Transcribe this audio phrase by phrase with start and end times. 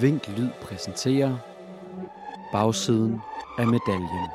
[0.00, 1.36] Vink Lyd præsenterer
[2.52, 3.20] Bagsiden
[3.58, 4.28] af medaljen.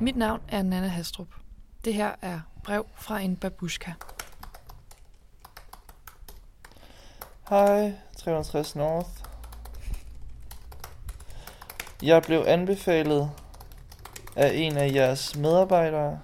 [0.00, 1.28] Mit navn er Nana Hastrup.
[1.84, 3.92] Det her er brev fra en babushka.
[7.48, 9.08] Hej, 360 North.
[12.02, 13.30] Jeg blev anbefalet
[14.36, 16.18] af en af jeres medarbejdere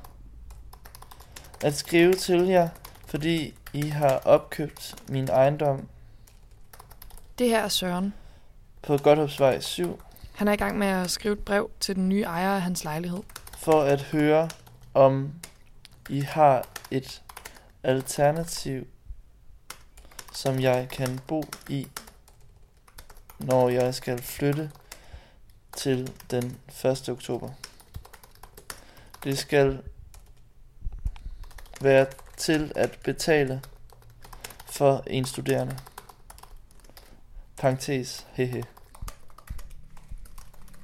[1.64, 2.69] at skrive til jer,
[3.06, 5.88] fordi I har opkøbt min ejendom
[7.38, 8.14] Det her er Søren.
[8.83, 10.00] på Godthåbsvej 7
[10.34, 12.84] Han er i gang med at skrive et brev til den nye ejer af hans
[12.84, 13.22] lejlighed
[13.66, 14.51] for at høre,
[14.95, 15.33] om
[16.09, 17.22] I har et
[17.83, 18.86] alternativ,
[20.33, 21.89] som jeg kan bo i,
[23.39, 24.70] når jeg skal flytte
[25.77, 27.08] til den 1.
[27.08, 27.50] oktober.
[29.25, 29.83] Det skal
[31.80, 33.62] være til at betale
[34.67, 35.78] for en studerende.
[37.56, 38.64] Parentes, hehe.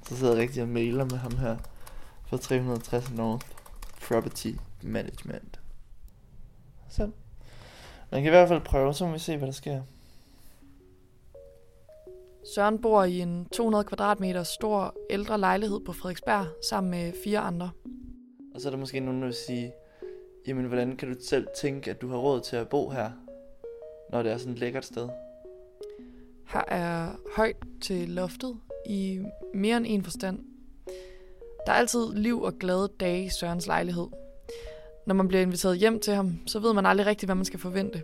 [0.09, 1.57] Så sidder jeg rigtig og mailer med ham her
[2.33, 3.47] for 360 North
[4.09, 4.53] Property
[4.83, 5.61] Management.
[6.89, 7.11] Så.
[8.11, 9.83] Man kan i hvert fald prøve, så må vi se, hvad der sker.
[12.55, 17.71] Søren bor i en 200 kvadratmeter stor ældre lejlighed på Frederiksberg sammen med fire andre.
[18.55, 19.73] Og så er der måske nogen, der vil sige,
[20.47, 23.11] jamen hvordan kan du selv tænke, at du har råd til at bo her,
[24.11, 25.09] når det er sådan et lækkert sted?
[26.47, 29.21] Her er højt til loftet i
[29.55, 30.52] mere end en forstand.
[31.67, 34.07] Der er altid liv og glade dage i Sørens lejlighed.
[35.07, 37.61] Når man bliver inviteret hjem til ham, så ved man aldrig rigtigt, hvad man skal
[37.61, 38.03] forvente.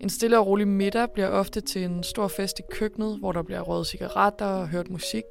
[0.00, 3.42] En stille og rolig middag bliver ofte til en stor fest i køkkenet, hvor der
[3.42, 5.24] bliver røget cigaretter og hørt musik.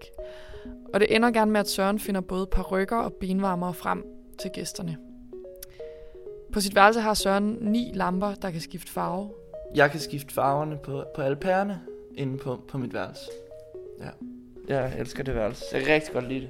[0.93, 4.05] Og det ender gerne med, at Søren finder både parrykker og benvarmere frem
[4.39, 4.97] til gæsterne.
[6.53, 9.29] På sit værelse har Søren ni lamper, der kan skifte farve.
[9.75, 11.81] Jeg kan skifte farverne på, på alle pærerne
[12.15, 13.25] inde på, på mit værelse.
[13.99, 14.09] Ja.
[14.67, 15.65] Jeg elsker det værelse.
[15.73, 16.49] Jeg kan rigtig godt lide det.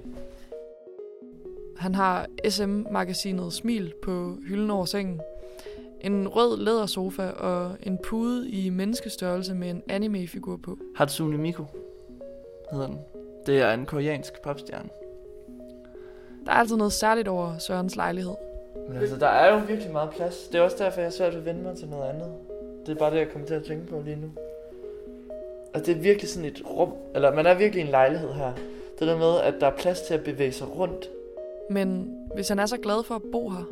[1.77, 5.21] Han har SM-magasinet Smil på hylden over sengen.
[6.01, 10.77] En rød lædersofa og en pude i menneskestørrelse med en anime-figur på.
[10.95, 11.63] Hatsune Miku
[12.71, 12.99] hedder den.
[13.45, 14.89] Det er en koreansk popstjerne.
[16.45, 18.33] Der er altid noget særligt over Sørens lejlighed.
[18.89, 20.47] Men altså, der er jo virkelig meget plads.
[20.47, 22.27] Det er også derfor, jeg er svært ved at vende mig til noget andet.
[22.85, 24.31] Det er bare det, jeg kommer til at tænke på lige nu.
[25.73, 28.53] Altså, det er virkelig sådan et rum, eller man er virkelig en lejlighed her.
[28.99, 31.09] Det der med, at der er plads til at bevæge sig rundt.
[31.69, 33.63] Men hvis han er så glad for at bo her,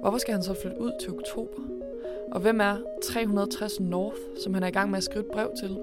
[0.00, 1.62] hvorfor skal han så flytte ud til oktober?
[2.32, 5.50] Og hvem er 360 North, som han er i gang med at skrive et brev
[5.60, 5.78] til?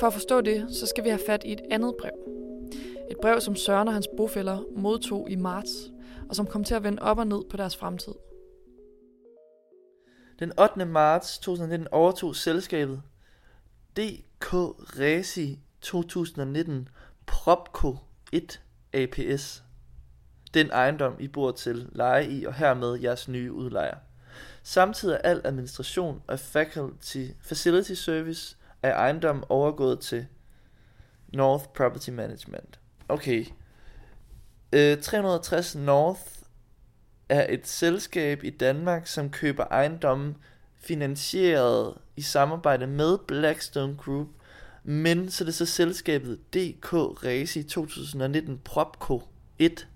[0.00, 2.12] For at forstå det, så skal vi have fat i et andet brev.
[3.10, 5.92] Et brev, som Søren og hans bofælder modtog i marts,
[6.28, 8.12] og som kom til at vende op og ned på deres fremtid.
[10.38, 10.84] Den 8.
[10.84, 13.02] marts 2019 overtog selskabet
[13.96, 14.52] DK
[14.98, 16.88] Resi 2019
[17.26, 17.96] Propco
[18.32, 19.65] 1 APS.
[20.56, 23.96] Den ejendom, I bor til leje i, og hermed jeres nye udlejer.
[24.62, 30.26] Samtidig er al administration og faculty, facility service af ejendommen overgået til
[31.28, 32.80] North Property Management.
[33.08, 33.46] Okay.
[34.72, 36.20] Øh, 360 North
[37.28, 40.36] er et selskab i Danmark, som køber ejendommen
[40.76, 44.28] finansieret i samarbejde med Blackstone Group,
[44.84, 49.22] men så er det så selskabet DK Resi 2019 Propco
[49.58, 49.88] 1,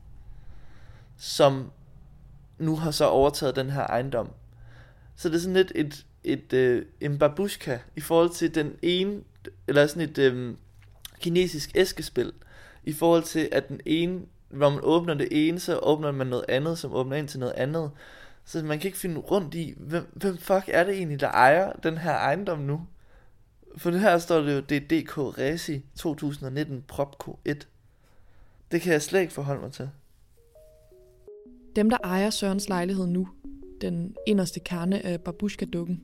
[1.20, 1.72] som
[2.58, 4.30] nu har så overtaget den her ejendom.
[5.16, 9.20] Så det er sådan lidt et, et, øh, en babushka i forhold til den ene,
[9.68, 10.56] eller sådan et øh,
[11.20, 12.32] kinesisk æskespil,
[12.84, 14.20] i forhold til at den ene,
[14.50, 17.54] når man åbner det ene, så åbner man noget andet, som åbner ind til noget
[17.54, 17.90] andet.
[18.44, 21.72] Så man kan ikke finde rundt i, hvem, hvem fuck er det egentlig, der ejer
[21.72, 22.86] den her ejendom nu?
[23.76, 27.68] For det her står det jo, det er DK Resi 2019 Propco 1.
[28.72, 29.90] Det kan jeg slet ikke forholde mig til.
[31.76, 33.28] Dem, der ejer Sørens lejlighed nu,
[33.80, 36.02] den inderste kerne af Babushka-dukken,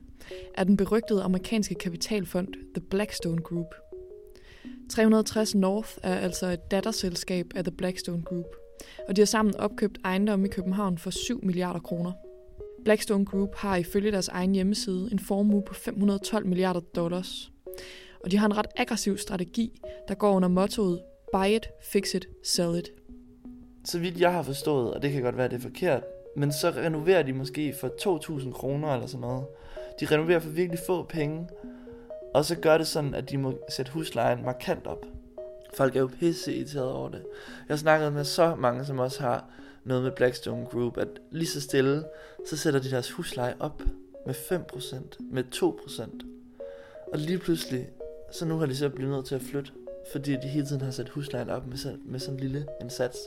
[0.53, 3.75] er den berygtede amerikanske kapitalfond The Blackstone Group.
[4.89, 8.55] 360 North er altså et datterselskab af The Blackstone Group,
[9.07, 12.11] og de har sammen opkøbt ejendomme i København for 7 milliarder kroner.
[12.83, 17.51] Blackstone Group har ifølge deres egen hjemmeside en formue på 512 milliarder dollars.
[18.23, 21.01] Og de har en ret aggressiv strategi, der går under mottoet
[21.33, 22.91] Buy it, fix it, sell it
[23.87, 26.03] så vidt jeg har forstået, og det kan godt være, det er forkert,
[26.35, 27.87] men så renoverer de måske for
[28.39, 29.45] 2.000 kroner eller sådan noget.
[29.99, 31.49] De renoverer for virkelig få penge,
[32.33, 35.05] og så gør det sådan, at de må sætte huslejen markant op.
[35.73, 37.21] Folk er jo pisse irriteret over det.
[37.67, 39.49] Jeg har snakket med så mange, som også har
[39.83, 42.03] noget med Blackstone Group, at lige så stille,
[42.49, 43.81] så sætter de deres husleje op
[44.25, 44.95] med 5%,
[45.31, 47.09] med 2%.
[47.13, 47.89] Og lige pludselig,
[48.31, 49.71] så nu har de så blivet nødt til at flytte,
[50.11, 53.17] fordi de hele tiden har sat huslejen op med, sådan, med sådan en lille indsats.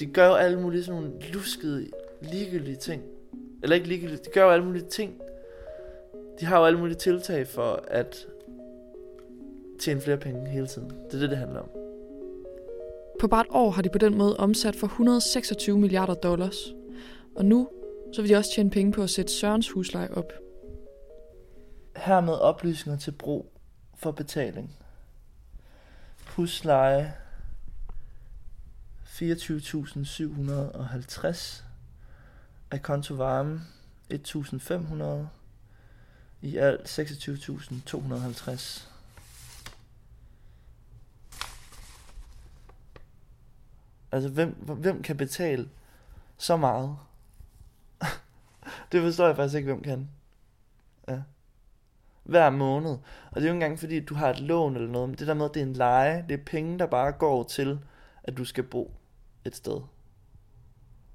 [0.00, 1.86] De gør jo alle mulige sådan nogle luskede,
[2.22, 3.02] ligegyldige ting.
[3.62, 5.20] Eller ikke ligegyldige, de gør jo alle mulige ting.
[6.40, 8.26] De har jo alle mulige tiltag for at
[9.78, 10.90] tjene flere penge hele tiden.
[10.90, 11.68] Det er det, det handler om.
[13.20, 16.74] På bare et år har de på den måde omsat for 126 milliarder dollars.
[17.36, 17.68] Og nu
[18.12, 20.32] så vil de også tjene penge på at sætte Sørens husleje op.
[21.96, 23.52] Hermed oplysninger til brug
[23.96, 24.76] for betaling.
[26.26, 27.14] Husleje
[29.18, 31.62] 24.750.
[32.70, 33.60] Akonto varme
[34.14, 35.26] 1.500.
[36.40, 38.84] I alt 26.250.
[44.12, 45.68] Altså, hvem, hvem kan betale
[46.36, 46.96] så meget?
[48.92, 50.08] det forstår jeg faktisk ikke, hvem kan.
[51.08, 51.22] Ja.
[52.22, 52.98] Hver måned.
[53.30, 55.26] Og det er jo ikke engang fordi, du har et lån eller noget, men det
[55.26, 57.78] der med, at det er en leje, det er penge, der bare går til,
[58.22, 58.94] at du skal bo
[59.44, 59.80] et sted.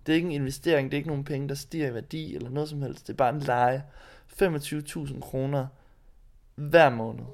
[0.05, 2.49] Det er ikke en investering, det er ikke nogen penge, der stiger i værdi eller
[2.49, 3.07] noget som helst.
[3.07, 3.83] Det er bare en leje.
[4.41, 5.67] 25.000 kroner
[6.55, 7.25] hver måned.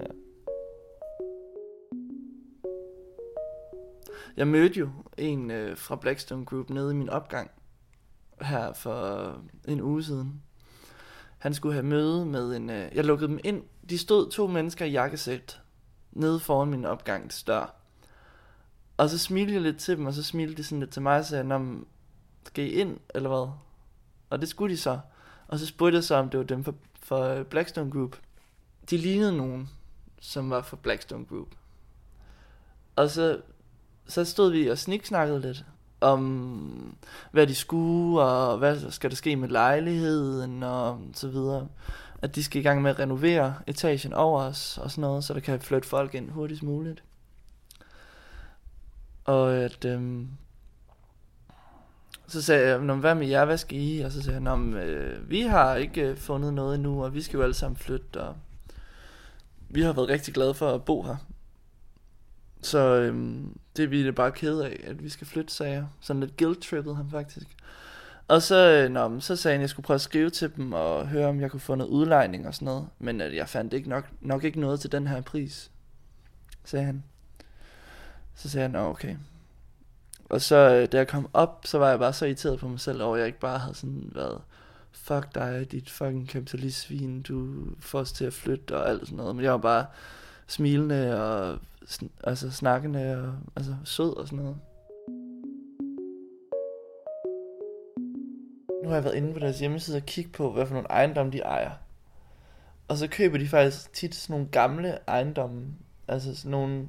[0.00, 0.06] Ja.
[4.36, 4.88] Jeg mødte jo
[5.18, 7.50] en øh, fra Blackstone Group nede i min opgang
[8.40, 9.36] her for
[9.68, 10.42] en uge siden.
[11.38, 12.70] Han skulle have møde med en...
[12.70, 13.62] Øh, jeg lukkede dem ind.
[13.90, 15.60] De stod to mennesker i jakkesæt
[16.12, 17.79] nede foran min opgangsdør.
[19.00, 21.18] Og så smilte jeg lidt til dem, og så smilte de sådan lidt til mig
[21.18, 21.84] og sagde, Nå,
[22.46, 23.52] skal I ind, eller hvad?
[24.30, 24.98] Og det skulle de så.
[25.48, 26.64] Og så spurgte jeg så, om det var dem
[27.02, 28.16] for, Blackstone Group.
[28.90, 29.70] De lignede nogen,
[30.20, 31.48] som var for Blackstone Group.
[32.96, 33.40] Og så,
[34.06, 35.64] så stod vi og sniksnakkede lidt
[36.00, 36.96] om,
[37.32, 41.68] hvad de skulle, og hvad skal der ske med lejligheden, og så videre.
[42.22, 45.34] At de skal i gang med at renovere etagen over os, og sådan noget, så
[45.34, 47.02] der kan flytte folk ind hurtigst muligt.
[49.24, 50.28] Og at, øhm,
[52.26, 54.00] så sagde jeg, Nå, hvad med jer, hvad skal I?
[54.00, 57.36] Og så sagde han, øh, vi har ikke øh, fundet noget endnu, og vi skal
[57.36, 58.36] jo alle sammen flytte, og
[59.68, 61.16] vi har været rigtig glade for at bo her.
[62.62, 65.86] Så øhm, det er vi da bare ked af, at vi skal flytte, sagde jeg.
[66.00, 67.46] Sådan lidt guilt-trippet han faktisk.
[68.28, 70.72] Og så, øh, nå, så sagde han, at jeg skulle prøve at skrive til dem
[70.72, 72.88] og høre, om jeg kunne få noget udlejning og sådan noget.
[72.98, 75.70] Men at jeg fandt ikke nok, nok ikke noget til den her pris,
[76.64, 77.04] sagde han.
[78.40, 79.16] Så sagde han, okay.
[80.24, 82.80] Og så øh, da jeg kom op, så var jeg bare så irriteret på mig
[82.80, 84.40] selv over, at jeg ikke bare havde sådan været,
[84.92, 89.36] fuck dig, dit fucking kapitalistsvin, du får os til at flytte og alt sådan noget.
[89.36, 89.86] Men jeg var bare
[90.46, 94.56] smilende og sn- altså snakkende og altså sød og sådan noget.
[98.82, 101.32] Nu har jeg været inde på deres hjemmeside og kigge på, hvad for nogle ejendomme
[101.32, 101.70] de ejer.
[102.88, 105.66] Og så køber de faktisk tit sådan nogle gamle ejendomme.
[106.08, 106.88] Altså sådan nogle...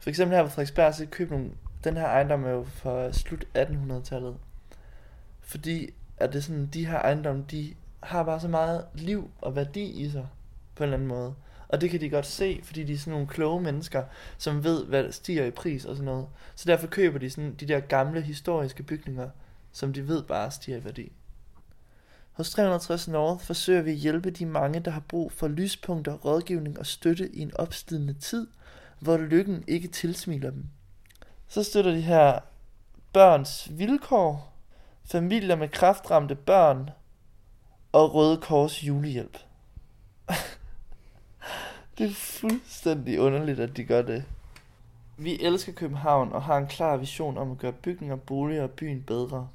[0.00, 1.50] For eksempel her på Frederiksberg, så købte nogle...
[1.84, 4.36] Den her ejendom er jo fra slut 1800-tallet.
[5.40, 9.84] Fordi at det sådan, de her ejendomme, de har bare så meget liv og værdi
[9.84, 10.28] i sig.
[10.74, 11.34] På en eller anden måde.
[11.68, 14.04] Og det kan de godt se, fordi de er sådan nogle kloge mennesker,
[14.38, 16.26] som ved, hvad der stiger i pris og sådan noget.
[16.54, 19.30] Så derfor køber de sådan de der gamle historiske bygninger,
[19.72, 21.12] som de ved bare stiger i værdi.
[22.32, 26.78] Hos 360 North forsøger vi at hjælpe de mange, der har brug for lyspunkter, rådgivning
[26.78, 28.46] og støtte i en opstidende tid,
[29.00, 30.66] hvor lykken ikke tilsmiler dem.
[31.48, 32.38] Så støtter de her
[33.12, 34.52] børns vilkår,
[35.04, 36.90] familier med kraftramte børn
[37.92, 39.38] og Røde Kors julehjælp.
[41.98, 44.24] Det er fuldstændig underligt, at de gør det.
[45.16, 49.02] Vi elsker København og har en klar vision om at gøre bygninger, boliger og byen
[49.02, 49.48] bedre.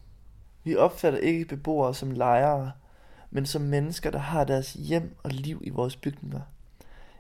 [0.64, 2.72] Vi opfatter ikke beboere som lejere,
[3.32, 6.42] men som mennesker, der har deres hjem og liv i vores bygninger.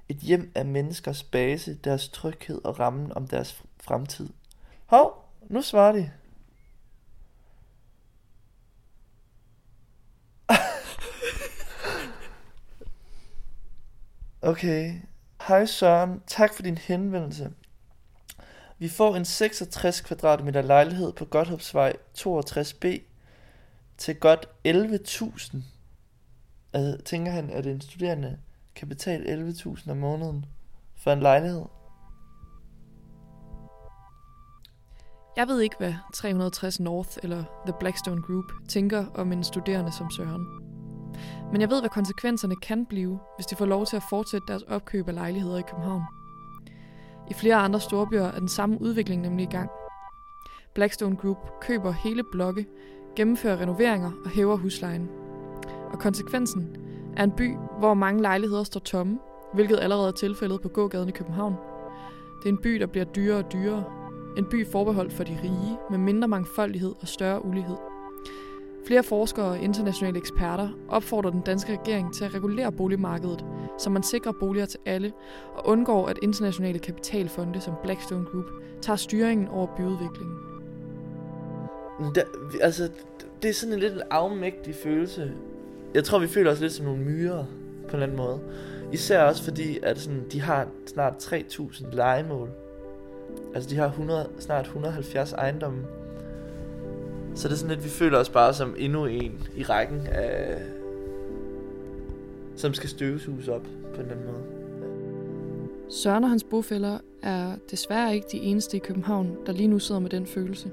[0.09, 4.29] Et hjem er menneskers base, deres tryghed og rammen om deres fremtid.
[4.85, 6.12] Hov, nu svarer de.
[14.41, 15.01] Okay.
[15.47, 17.51] Hej Søren, tak for din henvendelse.
[18.77, 23.01] Vi får en 66 kvadratmeter lejlighed på Godthåbsvej 62B
[23.97, 25.57] til godt 11.000.
[26.74, 28.39] Altså, tænker han, at en studerende
[28.75, 30.46] kan betale 11.000 om måneden
[30.96, 31.65] for en lejlighed?
[35.38, 40.12] Jeg ved ikke, hvad 360 North eller The Blackstone Group tænker om en studerende som
[40.12, 40.46] Søren.
[41.51, 44.63] Men jeg ved, hvad konsekvenserne kan blive, hvis de får lov til at fortsætte deres
[44.63, 46.03] opkøb af lejligheder i København.
[47.29, 49.70] I flere andre storbyer er den samme udvikling nemlig i gang.
[50.74, 52.65] Blackstone Group køber hele blokke,
[53.15, 55.10] gennemfører renoveringer og hæver huslejen.
[55.91, 56.85] Og konsekvensen
[57.17, 59.19] er en by, hvor mange lejligheder står tomme,
[59.53, 61.55] hvilket allerede er tilfældet på gågaden i København.
[62.39, 63.84] Det er en by, der bliver dyrere og dyrere.
[64.38, 67.75] En by forbeholdt for de rige, med mindre mangfoldighed og større ulighed.
[68.88, 73.45] Flere forskere og internationale eksperter opfordrer den danske regering til at regulere boligmarkedet,
[73.79, 75.13] så man sikrer boliger til alle
[75.55, 78.45] og undgår, at internationale kapitalfonde som Blackstone Group
[78.81, 80.38] tager styringen over byudviklingen.
[82.15, 82.24] Der,
[82.62, 82.89] altså,
[83.41, 85.34] det er sådan en lidt en afmægtig følelse.
[85.96, 87.46] Jeg tror, vi føler os lidt som nogle myrer
[87.90, 88.40] på en eller anden måde.
[88.94, 92.50] Især også fordi, at sådan, de har snart 3.000 legemål.
[93.54, 95.84] Altså, de har 100, snart 170 ejendomme.
[97.36, 100.62] Så det er sådan lidt, vi føler os bare som endnu en i rækken af...
[102.56, 104.44] Som skal støvsuges op på en eller anden måde.
[105.90, 110.02] Søren og hans bofælder er desværre ikke de eneste i København, der lige nu sidder
[110.02, 110.72] med den følelse.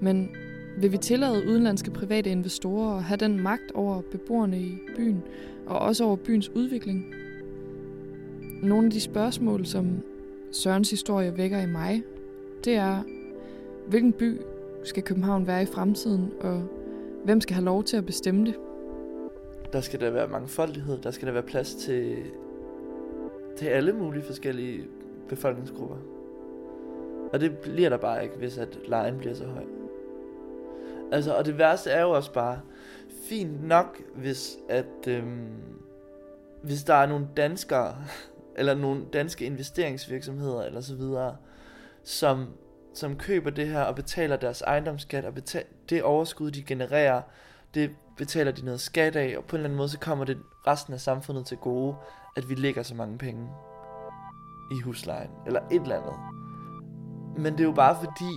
[0.00, 0.36] Men
[0.80, 5.22] vil vi tillade udenlandske private investorer at have den magt over beboerne i byen,
[5.66, 7.14] og også over byens udvikling?
[8.62, 10.02] Nogle af de spørgsmål, som
[10.52, 12.02] Sørens historie vækker i mig,
[12.64, 13.02] det er,
[13.88, 14.40] hvilken by
[14.84, 16.62] skal København være i fremtiden, og
[17.24, 18.54] hvem skal have lov til at bestemme det?
[19.72, 22.16] Der skal der være mangfoldighed, der skal der være plads til,
[23.56, 24.84] til alle mulige forskellige
[25.28, 25.96] befolkningsgrupper.
[27.32, 29.77] Og det bliver der bare ikke, hvis at lejen bliver så høj.
[31.12, 32.60] Altså, og det værste er jo også bare,
[33.28, 35.78] fint nok, hvis at, øhm,
[36.62, 37.96] hvis der er nogle danskere,
[38.58, 41.36] eller nogle danske investeringsvirksomheder, eller så videre,
[42.04, 42.46] som,
[42.94, 47.22] som køber det her og betaler deres ejendomsskat, og betaler det overskud, de genererer,
[47.74, 50.38] det betaler de noget skat af, og på en eller anden måde, så kommer det
[50.66, 51.96] resten af samfundet til gode,
[52.36, 53.48] at vi lægger så mange penge
[54.70, 56.14] i huslejen, eller et eller andet.
[57.38, 58.32] Men det er jo bare fordi,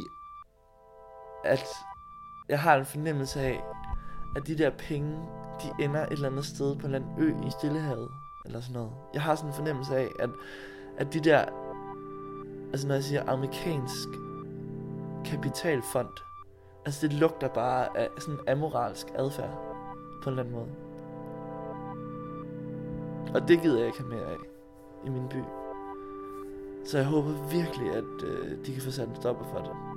[1.45, 1.67] at
[2.49, 3.63] jeg har en fornemmelse af,
[4.35, 5.19] at de der penge,
[5.63, 8.09] de ender et eller andet sted på en eller anden ø i Stillehavet,
[8.45, 8.91] eller sådan noget.
[9.13, 10.29] Jeg har sådan en fornemmelse af, at,
[10.97, 11.45] at de der,
[12.71, 14.07] altså når jeg siger amerikansk
[15.25, 16.09] kapitalfond,
[16.85, 19.57] altså det lugter bare af sådan amoralsk adfærd,
[20.23, 20.69] på en eller anden måde.
[23.33, 24.37] Og det gider jeg ikke have mere af
[25.05, 25.43] i min by.
[26.85, 29.90] Så jeg håber virkelig, at øh, de kan få sat en stopper for det.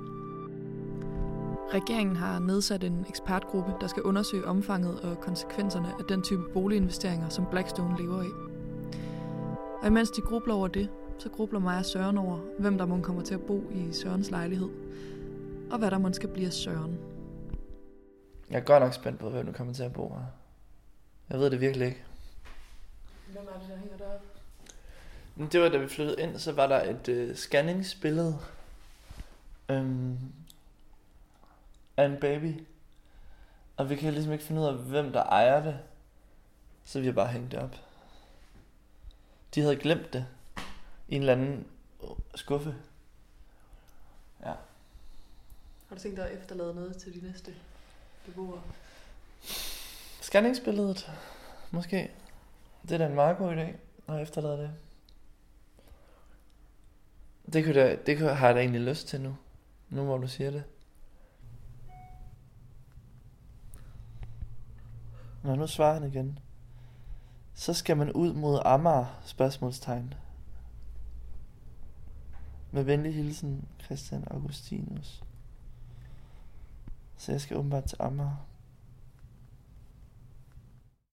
[1.73, 7.29] Regeringen har nedsat en ekspertgruppe, der skal undersøge omfanget og konsekvenserne af den type boliginvesteringer,
[7.29, 8.29] som Blackstone lever i.
[9.81, 13.01] Og imens de grubler over det, så grubler mig og Søren over, hvem der må
[13.01, 14.69] kommer til at bo i Sørens lejlighed,
[15.71, 16.97] og hvad der måske skal blive af Søren.
[18.49, 20.25] Jeg er godt nok spændt på, hvem du kommer til at bo her.
[21.29, 22.03] Jeg ved det virkelig ikke.
[23.31, 24.27] Hvem er det, der hænger deroppe?
[25.35, 28.37] Men det var da vi flyttede ind, så var der et øh, scanningsbillede
[29.69, 30.17] øhm,
[31.97, 32.63] af en baby.
[33.77, 35.79] Og vi kan ligesom ikke finde ud af, hvem der ejer det.
[36.85, 37.75] Så vi har bare hængt det op.
[39.55, 40.25] De havde glemt det
[41.07, 41.67] i en eller anden
[42.35, 42.75] skuffe.
[44.41, 44.53] Ja.
[45.87, 47.53] Har du tænkt dig at efterlade noget til de næste
[48.25, 48.61] beboere?
[50.21, 51.11] Scanningsbilledet,
[51.71, 52.11] måske.
[52.81, 53.75] Det er da en meget god idé
[54.13, 54.71] at efterlade det.
[57.53, 59.37] Det, kunne da, det kunne, har jeg da egentlig lyst til nu.
[59.89, 60.63] Nu hvor du siger det.
[65.45, 66.39] Nå, nu svarer han igen.
[67.53, 70.13] Så skal man ud mod Amager, spørgsmålstegn.
[72.71, 75.23] Med venlig hilsen, Christian Augustinus.
[77.17, 78.45] Så jeg skal åbenbart til Amager.